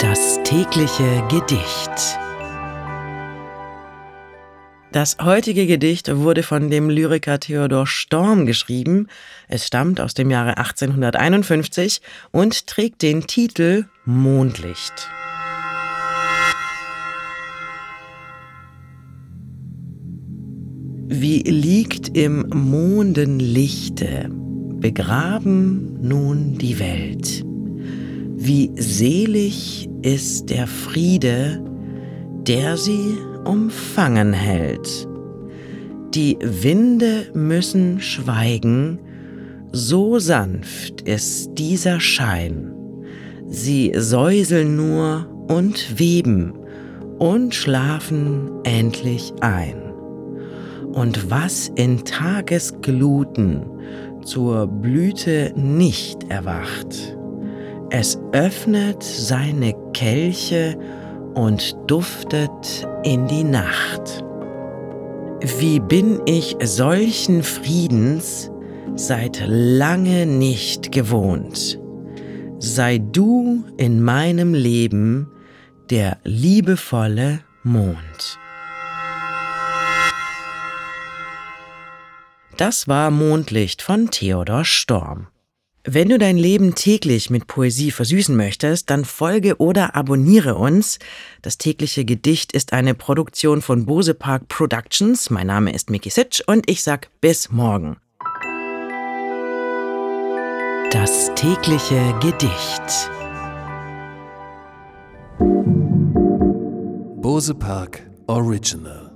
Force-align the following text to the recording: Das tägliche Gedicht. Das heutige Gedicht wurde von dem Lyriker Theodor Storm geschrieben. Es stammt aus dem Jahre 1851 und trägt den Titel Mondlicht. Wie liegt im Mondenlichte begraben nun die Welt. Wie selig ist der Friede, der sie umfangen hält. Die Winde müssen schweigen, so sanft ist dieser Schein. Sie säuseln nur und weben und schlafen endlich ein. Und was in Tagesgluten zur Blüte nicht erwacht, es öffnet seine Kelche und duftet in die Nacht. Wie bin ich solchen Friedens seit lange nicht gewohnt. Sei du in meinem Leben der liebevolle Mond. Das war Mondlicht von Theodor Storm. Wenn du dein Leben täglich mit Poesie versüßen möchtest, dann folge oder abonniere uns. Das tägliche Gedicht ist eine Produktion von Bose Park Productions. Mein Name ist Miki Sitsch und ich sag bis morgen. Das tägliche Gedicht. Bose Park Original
Das 0.00 0.40
tägliche 0.44 1.22
Gedicht. 1.28 2.18
Das 4.92 5.18
heutige 5.20 5.66
Gedicht 5.66 6.16
wurde 6.16 6.42
von 6.42 6.70
dem 6.70 6.88
Lyriker 6.88 7.38
Theodor 7.38 7.86
Storm 7.86 8.46
geschrieben. 8.46 9.08
Es 9.46 9.66
stammt 9.66 10.00
aus 10.00 10.14
dem 10.14 10.30
Jahre 10.30 10.56
1851 10.56 12.00
und 12.30 12.66
trägt 12.66 13.02
den 13.02 13.26
Titel 13.26 13.84
Mondlicht. 14.06 15.10
Wie 21.08 21.42
liegt 21.42 22.16
im 22.16 22.48
Mondenlichte 22.48 24.30
begraben 24.80 25.98
nun 26.00 26.56
die 26.56 26.78
Welt. 26.78 27.49
Wie 28.42 28.70
selig 28.74 29.86
ist 30.00 30.48
der 30.48 30.66
Friede, 30.66 31.62
der 32.48 32.78
sie 32.78 33.18
umfangen 33.44 34.32
hält. 34.32 35.06
Die 36.14 36.38
Winde 36.40 37.26
müssen 37.34 38.00
schweigen, 38.00 38.98
so 39.72 40.18
sanft 40.18 41.02
ist 41.02 41.50
dieser 41.58 42.00
Schein. 42.00 42.72
Sie 43.46 43.92
säuseln 43.94 44.74
nur 44.74 45.26
und 45.48 45.98
weben 45.98 46.54
und 47.18 47.54
schlafen 47.54 48.52
endlich 48.64 49.34
ein. 49.42 49.76
Und 50.94 51.30
was 51.30 51.70
in 51.74 52.06
Tagesgluten 52.06 53.66
zur 54.24 54.66
Blüte 54.66 55.52
nicht 55.56 56.30
erwacht, 56.30 57.18
es 57.90 58.18
öffnet 58.32 59.02
seine 59.02 59.74
Kelche 59.92 60.78
und 61.34 61.76
duftet 61.86 62.86
in 63.04 63.26
die 63.26 63.44
Nacht. 63.44 64.24
Wie 65.58 65.80
bin 65.80 66.20
ich 66.26 66.56
solchen 66.62 67.42
Friedens 67.42 68.50
seit 68.96 69.42
lange 69.46 70.26
nicht 70.26 70.92
gewohnt. 70.92 71.78
Sei 72.58 72.98
du 72.98 73.64
in 73.76 74.02
meinem 74.02 74.54
Leben 74.54 75.30
der 75.88 76.18
liebevolle 76.24 77.40
Mond. 77.62 78.38
Das 82.56 82.88
war 82.88 83.10
Mondlicht 83.10 83.80
von 83.80 84.10
Theodor 84.10 84.64
Storm. 84.64 85.28
Wenn 85.84 86.10
du 86.10 86.18
dein 86.18 86.36
Leben 86.36 86.74
täglich 86.74 87.30
mit 87.30 87.46
Poesie 87.46 87.90
versüßen 87.90 88.36
möchtest, 88.36 88.90
dann 88.90 89.06
folge 89.06 89.56
oder 89.56 89.96
abonniere 89.96 90.56
uns. 90.56 90.98
Das 91.40 91.56
tägliche 91.56 92.04
Gedicht 92.04 92.52
ist 92.52 92.74
eine 92.74 92.94
Produktion 92.94 93.62
von 93.62 93.86
Bose 93.86 94.12
Park 94.12 94.48
Productions. 94.48 95.30
Mein 95.30 95.46
Name 95.46 95.72
ist 95.72 95.88
Miki 95.88 96.10
Sitsch 96.10 96.42
und 96.46 96.68
ich 96.68 96.82
sag 96.82 97.08
bis 97.22 97.50
morgen. 97.50 97.96
Das 100.90 101.30
tägliche 101.34 102.14
Gedicht. 102.20 103.10
Bose 107.22 107.54
Park 107.54 108.02
Original 108.26 109.09